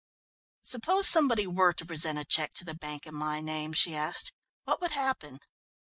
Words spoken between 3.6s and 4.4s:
she asked.